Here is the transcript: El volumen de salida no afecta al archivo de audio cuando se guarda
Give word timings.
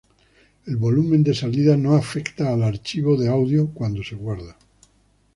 El 0.65 0.77
volumen 0.77 1.21
de 1.23 1.35
salida 1.35 1.77
no 1.77 1.93
afecta 1.95 2.51
al 2.51 2.63
archivo 2.63 3.15
de 3.15 3.27
audio 3.27 3.67
cuando 3.71 4.03
se 4.03 4.15
guarda 4.15 4.57